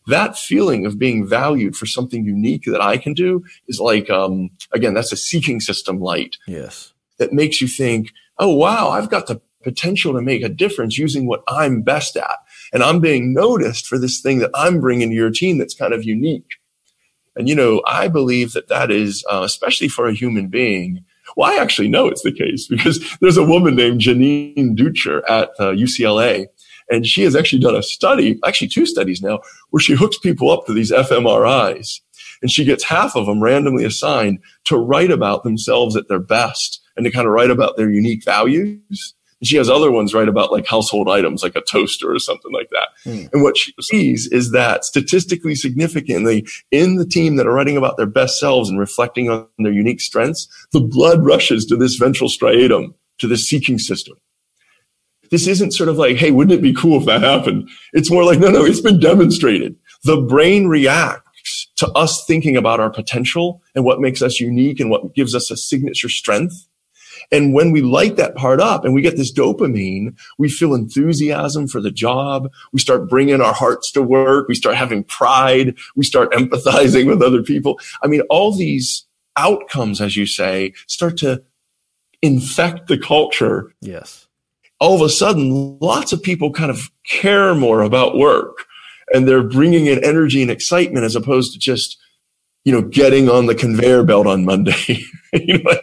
[0.08, 4.52] that feeling of being valued for something unique that I can do is like, um,
[4.72, 6.38] again, that's a seeking system light.
[6.48, 6.94] Yes.
[7.20, 11.28] That makes you think, oh, wow, I've got the potential to make a difference using
[11.28, 12.38] what I'm best at.
[12.72, 15.94] And I'm being noticed for this thing that I'm bringing to your team that's kind
[15.94, 16.56] of unique.
[17.36, 21.04] And, you know, I believe that that is, uh, especially for a human being,
[21.36, 25.50] well, I actually know it's the case because there's a woman named Janine Dutcher at
[25.60, 26.48] uh, UCLA,
[26.90, 29.40] and she has actually done a study, actually two studies now,
[29.70, 32.02] where she hooks people up to these fMRIs,
[32.42, 36.82] and she gets half of them randomly assigned to write about themselves at their best
[36.96, 39.14] and to kind of write about their unique values.
[39.42, 42.54] And she has other ones right about like household items, like a toaster or something
[42.54, 42.90] like that.
[43.06, 43.34] Mm.
[43.34, 47.98] And what she sees is that statistically significantly in the team that are writing about
[47.98, 52.30] their best selves and reflecting on their unique strengths, the blood rushes to this ventral
[52.30, 54.16] striatum, to this seeking system.
[55.32, 57.68] This isn't sort of like, hey, wouldn't it be cool if that happened?
[57.94, 59.76] It's more like, no, no, it's been demonstrated.
[60.04, 64.92] The brain reacts to us thinking about our potential and what makes us unique and
[64.92, 66.68] what gives us a signature strength
[67.32, 71.68] and when we light that part up and we get this dopamine, we feel enthusiasm
[71.68, 72.52] for the job.
[72.74, 74.48] We start bringing our hearts to work.
[74.48, 75.78] We start having pride.
[75.96, 77.80] We start empathizing with other people.
[78.04, 79.06] I mean, all these
[79.38, 81.44] outcomes, as you say, start to
[82.22, 83.74] infect the culture.
[83.80, 84.28] Yes.
[84.80, 88.66] All of a sudden, lots of people kind of care more about work
[89.14, 91.98] and they're bringing in energy and excitement as opposed to just,
[92.66, 95.06] you know, getting on the conveyor belt on Monday.
[95.34, 95.80] you know,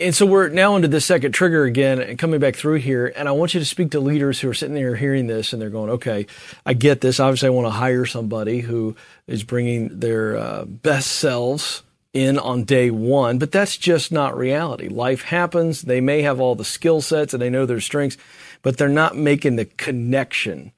[0.00, 3.12] and so we're now into the second trigger again and coming back through here.
[3.16, 5.60] And I want you to speak to leaders who are sitting there hearing this and
[5.60, 6.26] they're going, okay,
[6.64, 7.18] I get this.
[7.18, 8.94] Obviously, I want to hire somebody who
[9.26, 11.82] is bringing their uh, best selves
[12.12, 14.88] in on day one, but that's just not reality.
[14.88, 15.82] Life happens.
[15.82, 18.16] They may have all the skill sets and they know their strengths,
[18.62, 20.72] but they're not making the connection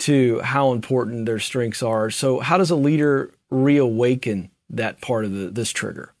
[0.00, 2.10] to how important their strengths are.
[2.10, 6.13] So, how does a leader reawaken that part of the, this trigger?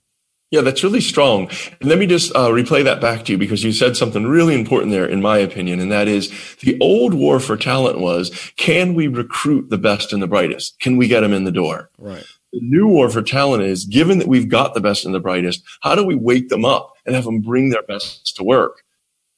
[0.54, 1.50] Yeah, that's really strong.
[1.80, 4.54] And let me just uh, replay that back to you because you said something really
[4.54, 8.94] important there, in my opinion, and that is the old war for talent was can
[8.94, 10.78] we recruit the best and the brightest?
[10.78, 11.90] Can we get them in the door?
[11.98, 12.24] Right.
[12.52, 15.64] The new war for talent is given that we've got the best and the brightest,
[15.80, 18.84] how do we wake them up and have them bring their best to work?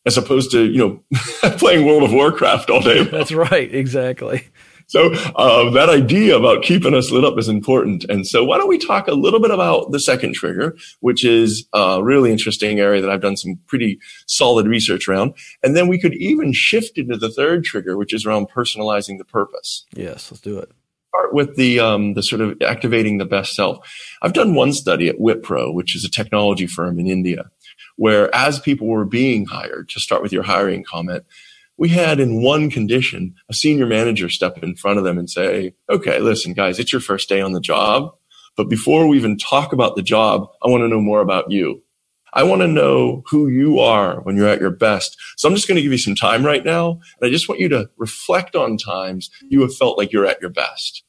[0.05, 1.19] As opposed to, you know,
[1.57, 3.05] playing World of Warcraft all day.
[3.11, 3.75] That's right.
[3.75, 4.49] Exactly.
[4.89, 8.05] So uh, that idea about keeping us lit up is important.
[8.05, 11.67] And so why don't we talk a little bit about the second trigger, which is
[11.73, 15.35] a really interesting area that I've done some pretty solid research around.
[15.63, 19.25] And then we could even shift into the third trigger, which is around personalizing the
[19.25, 19.85] purpose.
[19.95, 20.71] Yes, let's do it.
[21.09, 23.79] Start with the um, the sort of activating the best self.
[24.23, 27.51] I've done one study at Wipro, which is a technology firm in India,
[27.97, 31.25] where as people were being hired, to start with your hiring comment,
[31.79, 35.75] we had in one condition a senior manager step in front of them and say,
[35.91, 38.13] okay, listen, guys, it's your first day on the job.
[38.57, 41.83] But before we even talk about the job, I want to know more about you.
[42.33, 45.17] I want to know who you are when you're at your best.
[45.37, 47.01] So I'm just going to give you some time right now.
[47.21, 50.41] And I just want you to reflect on times you have felt like you're at
[50.41, 51.03] your best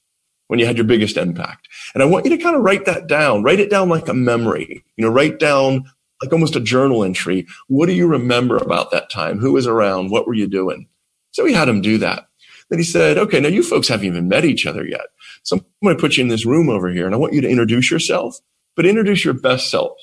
[0.48, 1.68] when you had your biggest impact.
[1.94, 4.14] And I want you to kind of write that down, write it down like a
[4.14, 5.86] memory, you know, write down
[6.22, 7.48] like almost a journal entry.
[7.68, 9.40] What do you remember about that time?
[9.40, 10.12] Who was around?
[10.12, 10.88] What were you doing?
[11.32, 12.28] So we had him do that.
[12.70, 15.06] Then he said, okay, now you folks haven't even met each other yet.
[15.44, 17.42] So I'm going to put you in this room over here and I want you
[17.42, 18.38] to introduce yourself,
[18.76, 19.98] but introduce your best self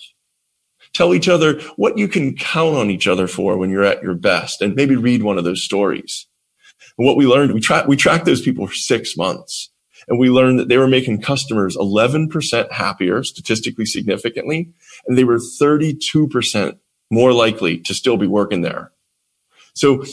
[0.95, 4.15] tell each other what you can count on each other for when you're at your
[4.15, 6.27] best and maybe read one of those stories.
[6.97, 9.71] And what we learned, we tracked, we tracked those people for six months
[10.09, 14.73] and we learned that they were making customers 11% happier statistically significantly.
[15.07, 16.79] And they were 32%
[17.11, 18.93] more likely to still be working there.
[19.75, 20.05] So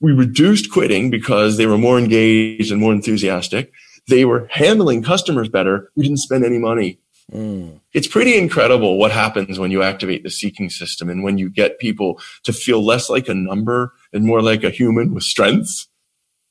[0.00, 3.72] we reduced quitting because they were more engaged and more enthusiastic.
[4.08, 5.90] They were handling customers better.
[5.94, 6.98] We didn't spend any money
[7.32, 7.80] Mm.
[7.92, 11.78] It's pretty incredible what happens when you activate the seeking system and when you get
[11.78, 15.88] people to feel less like a number and more like a human with strengths.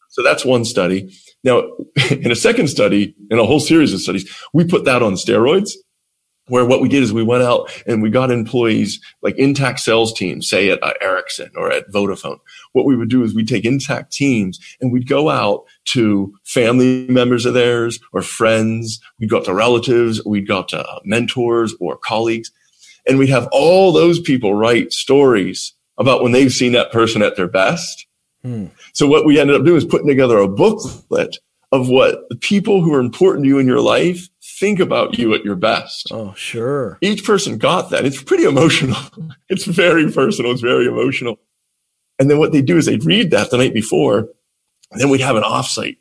[0.10, 1.14] So that's one study.
[1.44, 1.64] Now,
[2.10, 5.72] in a second study, in a whole series of studies, we put that on steroids
[6.48, 10.12] where what we did is we went out and we got employees like intact sales
[10.12, 12.40] teams, say at uh, Ericsson or at Vodafone.
[12.74, 17.06] What we would do is we'd take intact teams and we'd go out to family
[17.08, 19.00] members of theirs or friends.
[19.20, 20.26] We'd go out to relatives.
[20.26, 22.52] We'd go out to uh, mentors or colleagues
[23.08, 27.36] and we'd have all those people write stories about when they've seen that person at
[27.36, 28.06] their best.
[28.44, 28.68] Hmm.
[28.94, 31.38] So what we ended up doing is putting together a booklet
[31.72, 34.28] of what the people who are important to you in your life
[34.60, 36.08] think about you at your best.
[36.12, 36.98] Oh, sure.
[37.02, 38.06] Each person got that.
[38.06, 38.98] It's pretty emotional.
[39.50, 40.52] it's very personal.
[40.52, 41.40] It's very emotional.
[42.18, 44.28] And then what they do is they'd read that the night before,
[44.92, 45.98] and then we'd have an offsite.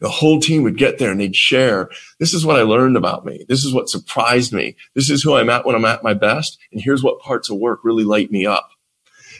[0.00, 1.88] The whole team would get there and they'd share.
[2.18, 3.44] This is what I learned about me.
[3.48, 4.76] This is what surprised me.
[4.94, 6.58] This is who I'm at when I'm at my best.
[6.72, 8.68] And here's what parts of work really light me up.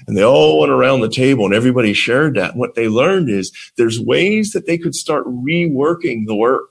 [0.07, 2.53] And they all went around the table and everybody shared that.
[2.53, 6.71] And what they learned is there's ways that they could start reworking the work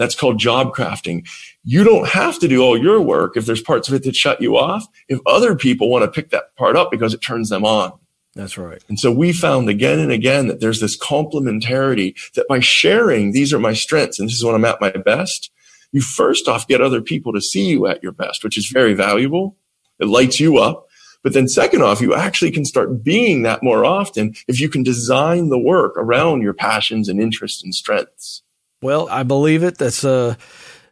[0.00, 1.28] that's called job crafting.
[1.62, 4.40] You don't have to do all your work if there's parts of it that shut
[4.40, 4.86] you off.
[5.08, 7.92] If other people want to pick that part up because it turns them on.
[8.34, 8.82] That's right.
[8.88, 13.52] And so we found again and again that there's this complementarity that by sharing, these
[13.52, 15.50] are my strengths and this is when I'm at my best.
[15.92, 18.94] You first off get other people to see you at your best, which is very
[18.94, 19.58] valuable.
[19.98, 20.86] It lights you up.
[21.22, 24.82] But then second off, you actually can start being that more often if you can
[24.82, 28.42] design the work around your passions and interests and strengths.
[28.82, 29.76] Well, I believe it.
[29.76, 30.36] That's uh,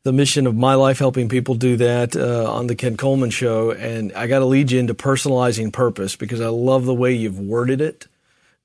[0.02, 3.70] the mission of my life, helping people do that uh, on the Ken Coleman Show.
[3.70, 7.40] And I got to lead you into personalizing purpose because I love the way you've
[7.40, 8.06] worded it.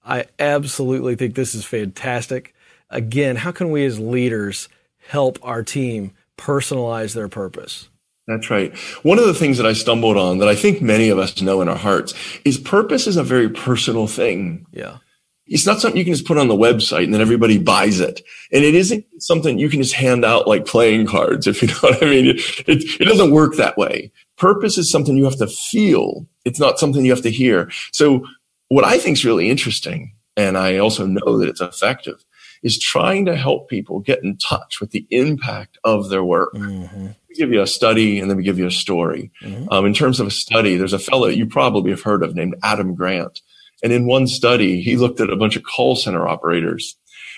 [0.06, 2.54] I absolutely think this is fantastic.
[2.90, 4.68] Again, how can we as leaders
[5.08, 7.88] help our team personalize their purpose?
[8.28, 8.76] That's right.
[9.04, 11.62] One of the things that I stumbled on that I think many of us know
[11.62, 12.14] in our hearts
[12.46, 14.66] is purpose is a very personal thing.
[14.72, 14.98] Yeah.
[15.46, 18.22] It's not something you can just put on the website and then everybody buys it.
[18.54, 21.80] And it isn't something you can just hand out like playing cards, if you know
[21.82, 22.28] what I mean.
[22.28, 24.12] It, it, it doesn't work that way.
[24.38, 26.26] Purpose is something you have to feel.
[26.46, 27.70] It's not something you have to hear.
[27.92, 28.26] So
[28.70, 32.24] what I think is really interesting, and I also know that it's effective,
[32.64, 36.54] is trying to help people get in touch with the impact of their work.
[36.54, 37.08] Mm-hmm.
[37.34, 39.32] We give you a study and then we give you a story.
[39.42, 39.70] Mm-hmm.
[39.72, 42.56] Um, in terms of a study, there's a fellow you probably have heard of named
[42.62, 43.42] Adam Grant.
[43.82, 46.96] And in one study, he looked at a bunch of call center operators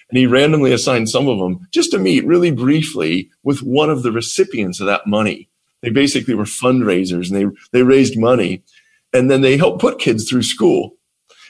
[0.10, 4.04] and he randomly assigned some of them just to meet really briefly with one of
[4.04, 5.50] the recipients of that money.
[5.82, 8.64] They basically were fundraisers and they, they raised money
[9.14, 10.98] and then they helped put kids through school.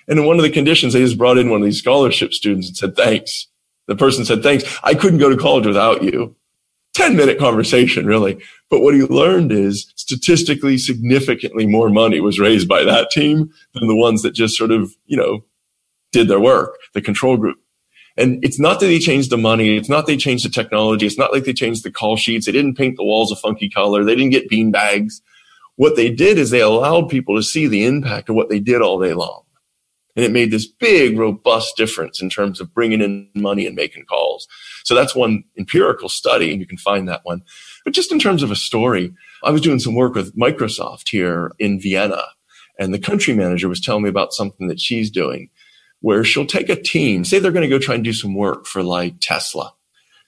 [0.07, 2.67] And in one of the conditions, they just brought in one of these scholarship students
[2.67, 3.47] and said, thanks.
[3.87, 4.79] The person said, thanks.
[4.83, 6.35] I couldn't go to college without you.
[6.95, 8.41] 10 minute conversation, really.
[8.69, 13.87] But what he learned is statistically significantly more money was raised by that team than
[13.87, 15.43] the ones that just sort of, you know,
[16.11, 17.57] did their work, the control group.
[18.17, 19.75] And it's not that they changed the money.
[19.75, 21.05] It's not they changed the technology.
[21.05, 22.45] It's not like they changed the call sheets.
[22.45, 24.05] They didn't paint the walls a funky color.
[24.05, 25.21] They didn't get bean bags.
[25.75, 28.81] What they did is they allowed people to see the impact of what they did
[28.81, 29.43] all day long.
[30.15, 34.05] And it made this big, robust difference in terms of bringing in money and making
[34.05, 34.47] calls.
[34.85, 37.41] So that's one empirical study, and you can find that one.
[37.83, 39.13] But just in terms of a story,
[39.43, 42.21] I was doing some work with Microsoft here in Vienna,
[42.79, 45.49] and the country manager was telling me about something that she's doing
[46.01, 48.67] where she'll take a team, say they're going to go try and do some work
[48.67, 49.73] for like Tesla.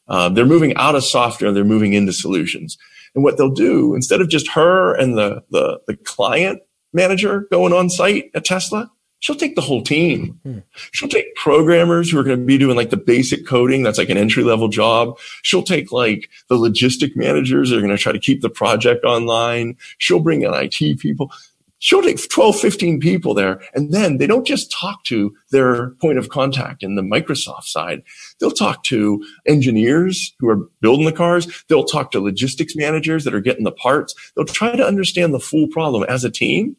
[0.08, 2.78] Um, they're moving out of software, and they're moving into solutions.
[3.14, 6.62] And what they'll do, instead of just her and the, the, the client
[6.94, 8.90] manager going on site at Tesla,
[9.20, 10.40] She'll take the whole team.
[10.44, 10.60] Hmm.
[10.92, 13.82] She'll take programmers who are going to be doing like the basic coding.
[13.84, 15.18] That's like an entry level job.
[15.42, 19.06] She'll take like the logistic managers that are going to try to keep the project
[19.06, 19.76] online.
[19.98, 21.32] She'll bring in IT people.
[21.80, 23.62] she'll take 12, 15 people there.
[23.74, 28.04] And then they don't just talk to their point of contact in the Microsoft side.
[28.40, 31.64] They'll talk to engineers who are building the cars.
[31.70, 34.14] They'll talk to logistics managers that are getting the parts.
[34.36, 36.76] They'll try to understand the full problem as a team.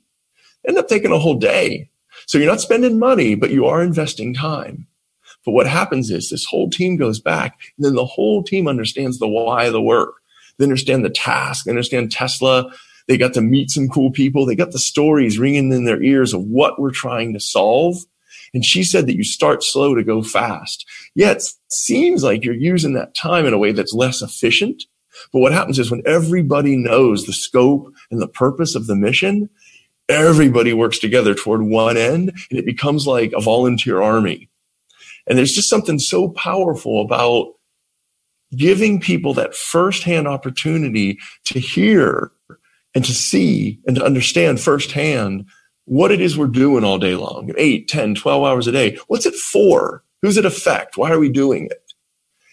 [0.66, 1.90] End up taking a whole day.
[2.28, 4.86] So you're not spending money, but you are investing time.
[5.44, 9.18] But what happens is this whole team goes back and then the whole team understands
[9.18, 10.14] the why of the work.
[10.58, 11.64] They understand the task.
[11.64, 12.70] They understand Tesla
[13.08, 14.46] they got to meet some cool people.
[14.46, 17.96] They got the stories ringing in their ears of what we're trying to solve.
[18.54, 20.86] And she said that you start slow to go fast.
[21.14, 24.84] Yeah, it seems like you're using that time in a way that's less efficient.
[25.32, 29.48] But what happens is when everybody knows the scope and the purpose of the mission,
[30.08, 34.48] everybody works together toward one end and it becomes like a volunteer army.
[35.26, 37.54] And there's just something so powerful about
[38.56, 42.32] giving people that firsthand opportunity to hear
[42.94, 45.44] and to see and to understand firsthand
[45.84, 48.98] what it is we're doing all day long 8 10 12 hours a day.
[49.08, 50.02] What's it for?
[50.22, 50.96] Who's it affect?
[50.96, 51.92] Why are we doing it?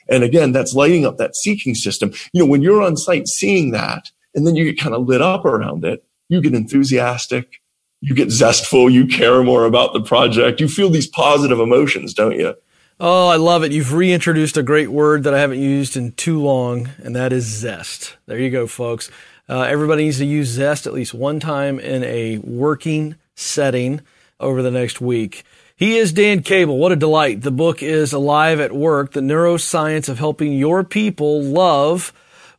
[0.09, 2.11] And again that's lighting up that seeking system.
[2.33, 5.21] You know when you're on site seeing that and then you get kind of lit
[5.21, 7.61] up around it you get enthusiastic
[8.01, 12.37] you get zestful you care more about the project you feel these positive emotions don't
[12.39, 12.55] you
[12.97, 13.73] Oh, I love it.
[13.73, 17.43] You've reintroduced a great word that I haven't used in too long, and that is
[17.43, 18.15] zest.
[18.25, 19.11] There you go, folks.
[19.47, 24.01] Uh, everybody needs to use Zest at least one time in a working setting
[24.39, 25.43] over the next week.
[25.75, 26.77] He is Dan Cable.
[26.77, 27.41] What a delight.
[27.41, 32.13] The book is Alive at Work, the neuroscience of helping your people love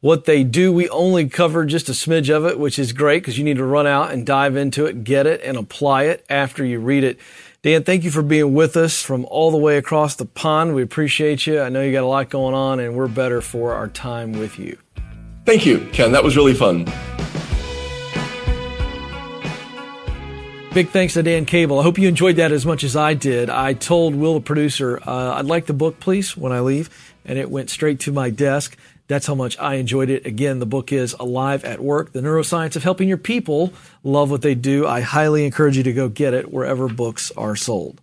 [0.06, 0.72] what they do.
[0.72, 3.64] We only cover just a smidge of it, which is great because you need to
[3.64, 7.18] run out and dive into it, get it, and apply it after you read it.
[7.62, 10.76] Dan, thank you for being with us from all the way across the pond.
[10.76, 11.60] We appreciate you.
[11.60, 14.60] I know you got a lot going on, and we're better for our time with
[14.60, 14.78] you.
[15.44, 16.12] Thank you, Ken.
[16.12, 16.84] That was really fun.
[20.72, 21.80] Big thanks to Dan Cable.
[21.80, 23.50] I hope you enjoyed that as much as I did.
[23.50, 26.90] I told Will, the producer, uh, I'd like the book, please, when I leave,
[27.24, 28.76] and it went straight to my desk.
[29.08, 30.26] That's how much I enjoyed it.
[30.26, 34.42] Again, the book is Alive at Work, the neuroscience of helping your people love what
[34.42, 34.86] they do.
[34.86, 38.00] I highly encourage you to go get it wherever books are sold.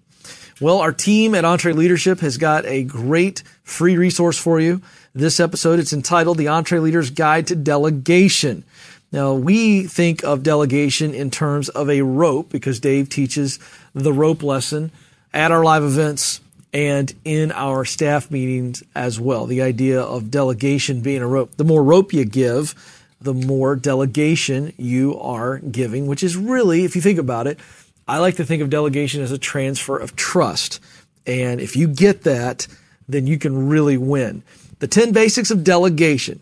[0.61, 4.81] Well, our team at EntreLeadership has got a great free resource for you
[5.13, 5.79] this episode.
[5.79, 8.63] It's entitled The EntreLeader's Guide to Delegation.
[9.11, 13.59] Now, we think of delegation in terms of a rope because Dave teaches
[13.93, 14.91] the rope lesson
[15.33, 16.39] at our live events
[16.73, 19.45] and in our staff meetings as well.
[19.45, 21.55] The idea of delegation being a rope.
[21.55, 22.73] The more rope you give,
[23.21, 27.59] the more delegation you are giving, which is really, if you think about it,
[28.07, 30.81] I like to think of delegation as a transfer of trust.
[31.25, 32.67] And if you get that,
[33.07, 34.43] then you can really win.
[34.79, 36.41] The 10 basics of delegation,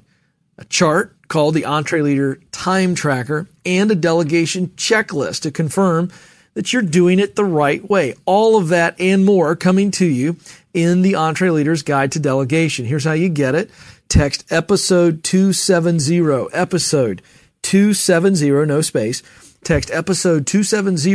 [0.58, 6.12] a chart called the EntreLeader Time Tracker, and a delegation checklist to confirm
[6.54, 8.16] that you're doing it the right way.
[8.26, 10.38] All of that and more coming to you
[10.74, 12.86] in the EntreLeader's Guide to Delegation.
[12.86, 13.72] Here's how you get it.
[14.10, 17.22] Text episode 270, episode
[17.62, 19.24] 270, no space.
[19.64, 21.14] Text episode 270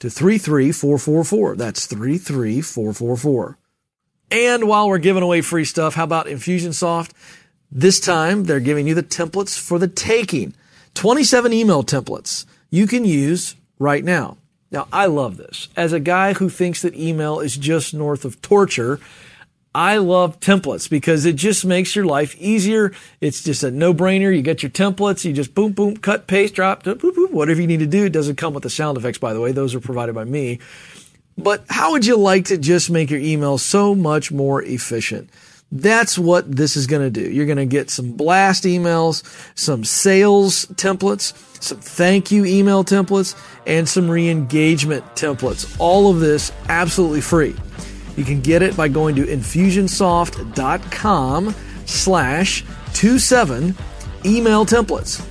[0.00, 1.56] to 33444.
[1.56, 3.56] That's 33444.
[4.32, 7.12] And while we're giving away free stuff, how about Infusionsoft?
[7.72, 10.54] This time they're giving you the templates for the taking.
[10.94, 14.36] 27 email templates you can use right now.
[14.70, 15.68] Now, I love this.
[15.76, 19.00] As a guy who thinks that email is just north of torture,
[19.74, 22.92] I love templates because it just makes your life easier.
[23.20, 24.34] It's just a no brainer.
[24.34, 27.86] You get your templates, you just boom, boom, cut, paste, drop, whatever you need to
[27.86, 28.04] do.
[28.04, 29.52] It doesn't come with the sound effects, by the way.
[29.52, 30.58] Those are provided by me.
[31.38, 35.30] But how would you like to just make your email so much more efficient?
[35.72, 37.30] That's what this is going to do.
[37.30, 39.22] You're going to get some blast emails,
[39.56, 45.76] some sales templates, some thank you email templates, and some re-engagement templates.
[45.78, 47.54] All of this absolutely free.
[48.16, 51.54] You can get it by going to infusionsoft.com
[51.86, 52.64] slash
[52.94, 53.74] 27
[54.26, 55.24] email templates.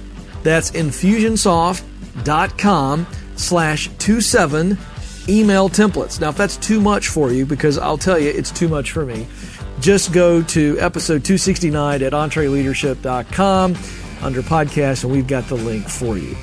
[0.44, 4.78] That's infusionsoft.com slash 27
[5.28, 6.20] email templates.
[6.20, 9.06] Now, if that's too much for you, because I'll tell you it's too much for
[9.06, 9.28] me,
[9.80, 13.78] just go to episode 269 at entreleadership.com
[14.22, 16.36] under podcast, and we've got the link for you.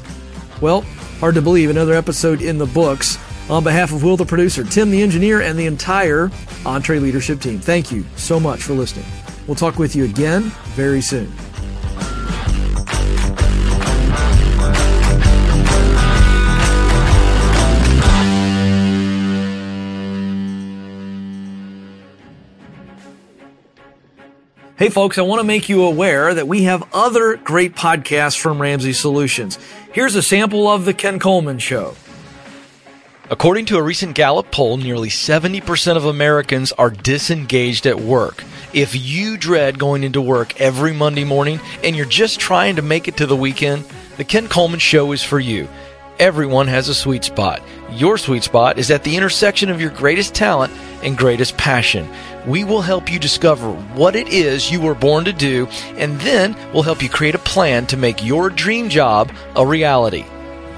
[0.61, 0.83] Well,
[1.21, 3.19] hard to believe another episode in the books.
[3.49, 6.29] On behalf of Will, the producer, Tim, the engineer, and the entire
[6.65, 9.07] EntreLeadership team, thank you so much for listening.
[9.47, 10.43] We'll talk with you again
[10.75, 11.33] very soon.
[24.79, 28.61] Hey folks, I want to make you aware that we have other great podcasts from
[28.61, 29.59] Ramsey Solutions.
[29.91, 31.95] Here's a sample of The Ken Coleman Show.
[33.31, 38.45] According to a recent Gallup poll, nearly 70% of Americans are disengaged at work.
[38.75, 43.09] If you dread going into work every Monday morning and you're just trying to make
[43.09, 43.87] it to the weekend,
[44.19, 45.71] The Ken Coleman Show is for you.
[46.19, 47.63] Everyone has a sweet spot.
[47.91, 50.73] Your sweet spot is at the intersection of your greatest talent
[51.03, 52.09] and greatest passion.
[52.47, 55.67] We will help you discover what it is you were born to do,
[55.97, 60.25] and then we'll help you create a plan to make your dream job a reality.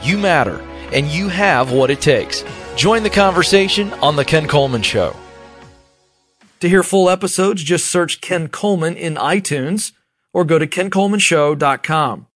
[0.03, 0.61] You matter,
[0.93, 2.45] and you have what it takes.
[2.77, 5.17] Join the conversation on The Ken Coleman Show.
[6.61, 9.93] To hear full episodes, just search Ken Coleman in iTunes
[10.33, 12.28] or go to kencolemanshow.com.